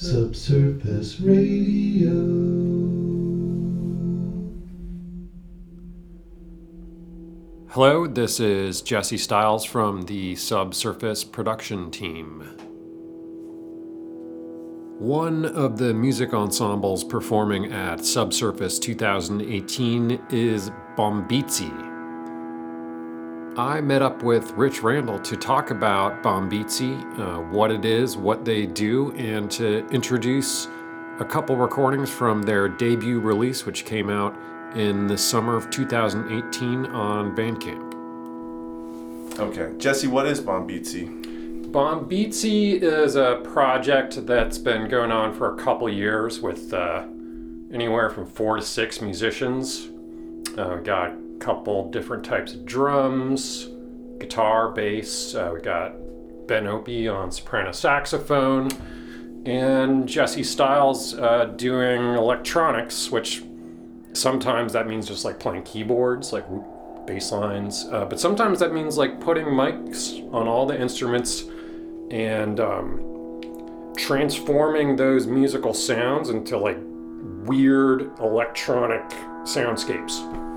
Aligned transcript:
Subsurface 0.00 1.18
Radio. 1.18 2.12
Hello, 7.70 8.06
this 8.06 8.38
is 8.38 8.80
Jesse 8.80 9.18
Stiles 9.18 9.64
from 9.64 10.02
the 10.02 10.36
Subsurface 10.36 11.24
production 11.24 11.90
team. 11.90 12.42
One 15.00 15.44
of 15.44 15.78
the 15.78 15.92
music 15.92 16.32
ensembles 16.32 17.02
performing 17.02 17.72
at 17.72 18.04
Subsurface 18.04 18.78
2018 18.78 20.20
is 20.30 20.70
Bombizzi. 20.96 21.87
I 23.58 23.80
met 23.80 24.02
up 24.02 24.22
with 24.22 24.52
Rich 24.52 24.84
Randall 24.84 25.18
to 25.18 25.36
talk 25.36 25.72
about 25.72 26.22
Bombizzi, 26.22 26.94
uh, 27.18 27.40
what 27.40 27.72
it 27.72 27.84
is, 27.84 28.16
what 28.16 28.44
they 28.44 28.66
do, 28.66 29.10
and 29.16 29.50
to 29.50 29.84
introduce 29.88 30.68
a 31.18 31.24
couple 31.24 31.56
recordings 31.56 32.08
from 32.08 32.42
their 32.42 32.68
debut 32.68 33.18
release, 33.18 33.66
which 33.66 33.84
came 33.84 34.10
out 34.10 34.32
in 34.76 35.08
the 35.08 35.18
summer 35.18 35.56
of 35.56 35.70
2018 35.70 36.86
on 36.86 37.34
Bandcamp. 37.34 37.88
Okay, 39.40 39.76
Jesse, 39.76 40.06
what 40.06 40.26
is 40.26 40.40
Bombizzi? 40.40 41.66
Bombizzi 41.72 42.80
is 42.80 43.16
a 43.16 43.40
project 43.42 44.24
that's 44.24 44.56
been 44.56 44.88
going 44.88 45.10
on 45.10 45.34
for 45.34 45.56
a 45.56 45.56
couple 45.56 45.88
years 45.88 46.40
with 46.40 46.72
uh, 46.72 47.04
anywhere 47.72 48.08
from 48.08 48.24
four 48.24 48.54
to 48.54 48.62
six 48.62 49.00
musicians. 49.00 49.88
Uh, 50.56 50.76
got 50.76 51.12
couple 51.38 51.90
different 51.90 52.24
types 52.24 52.52
of 52.52 52.64
drums, 52.64 53.68
guitar, 54.18 54.70
bass. 54.70 55.34
Uh, 55.34 55.50
we 55.54 55.60
got 55.60 55.94
Ben 56.46 56.66
Opie 56.66 57.08
on 57.08 57.30
soprano 57.30 57.72
saxophone, 57.72 58.70
and 59.46 60.08
Jesse 60.08 60.42
Stiles 60.42 61.14
uh, 61.14 61.46
doing 61.56 62.14
electronics, 62.14 63.10
which 63.10 63.42
sometimes 64.12 64.72
that 64.72 64.86
means 64.86 65.06
just 65.06 65.24
like 65.24 65.38
playing 65.38 65.62
keyboards, 65.62 66.32
like 66.32 66.44
bass 67.06 67.32
lines, 67.32 67.86
uh, 67.90 68.04
but 68.04 68.20
sometimes 68.20 68.58
that 68.58 68.72
means 68.72 68.98
like 68.98 69.20
putting 69.20 69.46
mics 69.46 70.22
on 70.32 70.46
all 70.46 70.66
the 70.66 70.78
instruments 70.78 71.44
and 72.10 72.60
um, 72.60 73.92
transforming 73.96 74.96
those 74.96 75.26
musical 75.26 75.74
sounds 75.74 76.30
into 76.30 76.58
like 76.58 76.78
weird 77.46 78.10
electronic 78.20 79.08
soundscapes. 79.44 80.47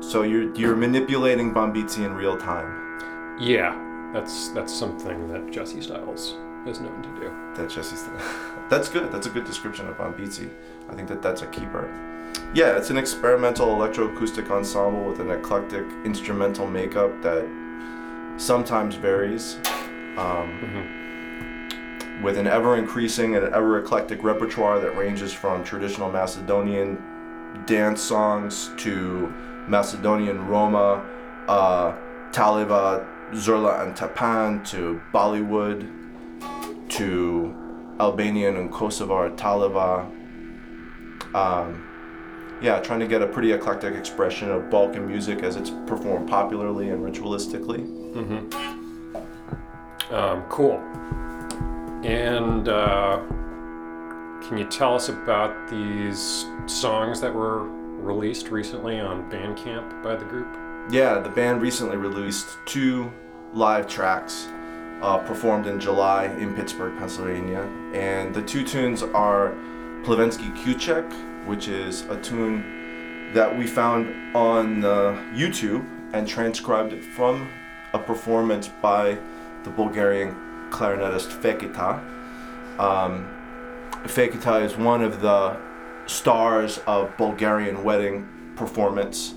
So 0.00 0.22
you're 0.22 0.54
you're 0.54 0.76
manipulating 0.76 1.52
Bombizzi 1.52 2.04
in 2.04 2.14
real 2.14 2.36
time. 2.36 3.38
Yeah, 3.38 3.76
that's 4.12 4.48
that's 4.48 4.72
something 4.72 5.28
that 5.28 5.50
Jesse 5.50 5.80
Stiles 5.82 6.36
is 6.66 6.80
known 6.80 7.02
to 7.02 7.08
do. 7.20 7.32
That 7.54 7.70
Jesse 7.70 7.96
Stiles. 7.96 8.22
that's 8.70 8.88
good. 8.88 9.12
That's 9.12 9.26
a 9.26 9.30
good 9.30 9.44
description 9.44 9.88
of 9.88 9.96
Bombizzi. 9.96 10.50
I 10.88 10.94
think 10.94 11.08
that 11.08 11.22
that's 11.22 11.42
a 11.42 11.46
keeper. 11.48 11.92
Yeah, 12.54 12.76
it's 12.76 12.90
an 12.90 12.98
experimental 12.98 13.68
electroacoustic 13.68 14.50
ensemble 14.50 15.04
with 15.04 15.20
an 15.20 15.30
eclectic 15.30 15.84
instrumental 16.04 16.66
makeup 16.66 17.10
that 17.22 17.46
sometimes 18.36 18.94
varies. 18.94 19.56
Um, 20.16 20.58
mm-hmm. 20.60 22.22
With 22.22 22.36
an 22.36 22.46
ever 22.46 22.76
increasing 22.76 23.36
and 23.36 23.54
ever 23.54 23.78
eclectic 23.78 24.22
repertoire 24.22 24.78
that 24.80 24.96
ranges 24.96 25.32
from 25.32 25.64
traditional 25.64 26.10
Macedonian 26.10 27.02
dance 27.66 28.02
songs 28.02 28.70
to 28.78 29.32
Macedonian 29.70 30.48
Roma, 30.48 31.06
uh, 31.46 31.96
Tallava, 32.32 33.06
Zurla 33.30 33.82
and 33.82 33.94
Tapan 33.94 34.68
to 34.70 35.00
Bollywood 35.14 35.88
to 36.90 37.54
Albanian 38.00 38.56
and 38.56 38.72
Kosovar 38.72 39.36
Tallava. 39.36 40.10
Um, 41.34 41.86
yeah, 42.60 42.80
trying 42.80 43.00
to 43.00 43.06
get 43.06 43.22
a 43.22 43.26
pretty 43.26 43.52
eclectic 43.52 43.94
expression 43.94 44.50
of 44.50 44.68
Balkan 44.68 45.06
music 45.06 45.44
as 45.44 45.54
it's 45.54 45.70
performed 45.86 46.28
popularly 46.28 46.90
and 46.90 47.02
ritualistically. 47.02 47.86
Mm-hmm. 48.12 50.12
Um, 50.12 50.42
cool. 50.48 50.78
And 52.04 52.68
uh, 52.68 53.20
can 54.42 54.58
you 54.58 54.64
tell 54.64 54.96
us 54.96 55.08
about 55.08 55.70
these 55.70 56.46
songs 56.66 57.20
that 57.20 57.32
were 57.32 57.79
released 58.00 58.48
recently 58.48 58.98
on 58.98 59.30
Bandcamp 59.30 60.02
by 60.02 60.16
the 60.16 60.24
group? 60.24 60.48
Yeah, 60.90 61.18
the 61.18 61.28
band 61.28 61.62
recently 61.62 61.96
released 61.96 62.58
two 62.66 63.12
live 63.52 63.86
tracks 63.86 64.48
uh, 65.02 65.18
performed 65.18 65.66
in 65.66 65.80
July 65.80 66.26
in 66.26 66.54
Pittsburgh, 66.54 66.98
Pennsylvania. 66.98 67.62
And 67.94 68.34
the 68.34 68.42
two 68.42 68.64
tunes 68.64 69.02
are 69.02 69.54
Plavensky 70.02 70.54
Kuchek, 70.62 71.46
which 71.46 71.68
is 71.68 72.02
a 72.02 72.20
tune 72.20 73.32
that 73.34 73.56
we 73.56 73.66
found 73.66 74.36
on 74.36 74.84
uh, 74.84 75.12
YouTube 75.32 75.86
and 76.12 76.26
transcribed 76.26 76.92
it 76.92 77.04
from 77.04 77.48
a 77.92 77.98
performance 77.98 78.68
by 78.82 79.18
the 79.64 79.70
Bulgarian 79.70 80.34
clarinetist 80.70 81.28
Fekita. 81.40 81.98
Um, 82.78 83.28
Fekita 84.04 84.64
is 84.64 84.76
one 84.76 85.02
of 85.02 85.20
the 85.20 85.56
stars 86.10 86.78
of 86.86 87.16
Bulgarian 87.16 87.84
wedding 87.84 88.28
performance, 88.56 89.34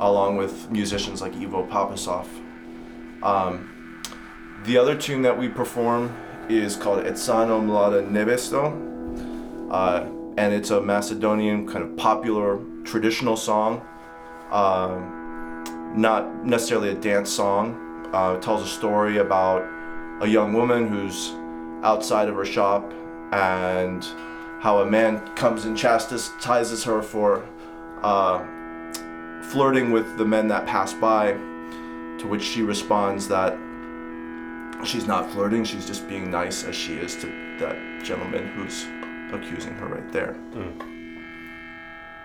along 0.00 0.36
with 0.36 0.70
musicians 0.70 1.22
like 1.22 1.32
Ivo 1.34 1.64
Papasov. 1.66 2.26
Um, 3.22 4.02
the 4.64 4.76
other 4.76 4.96
tune 4.96 5.22
that 5.22 5.38
we 5.38 5.48
perform 5.48 6.14
is 6.48 6.76
called 6.76 7.04
Etsano 7.04 7.60
Mlada 7.62 8.02
Nevesto, 8.08 8.72
uh, 9.70 10.06
and 10.36 10.52
it's 10.52 10.70
a 10.70 10.80
Macedonian 10.80 11.66
kind 11.66 11.84
of 11.84 11.96
popular 11.96 12.58
traditional 12.84 13.36
song, 13.36 13.86
uh, 14.50 14.98
not 15.94 16.44
necessarily 16.44 16.90
a 16.90 16.94
dance 16.94 17.30
song. 17.30 18.10
Uh, 18.12 18.34
it 18.36 18.42
tells 18.42 18.62
a 18.62 18.66
story 18.66 19.18
about 19.18 19.62
a 20.22 20.26
young 20.26 20.52
woman 20.52 20.88
who's 20.88 21.30
outside 21.84 22.28
of 22.28 22.34
her 22.34 22.44
shop 22.44 22.92
and 23.32 24.06
how 24.66 24.80
a 24.80 24.84
man 24.84 25.24
comes 25.36 25.64
and 25.64 25.78
chastises 25.78 26.82
her 26.82 27.00
for 27.00 27.46
uh, 28.02 28.44
flirting 29.40 29.92
with 29.92 30.18
the 30.18 30.24
men 30.24 30.48
that 30.48 30.66
pass 30.66 30.92
by, 30.92 31.30
to 32.18 32.26
which 32.26 32.42
she 32.42 32.62
responds 32.62 33.28
that 33.28 33.56
she's 34.84 35.06
not 35.06 35.30
flirting, 35.30 35.62
she's 35.62 35.86
just 35.86 36.08
being 36.08 36.32
nice 36.32 36.64
as 36.64 36.74
she 36.74 36.94
is 36.94 37.14
to 37.14 37.26
that 37.60 37.76
gentleman 38.02 38.48
who's 38.48 38.86
accusing 39.32 39.72
her 39.74 39.86
right 39.86 40.10
there. 40.10 40.34
Mm. 40.50 41.22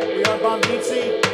We 0.00 0.24
are 0.24 0.38
Bombizzi. 0.40 1.25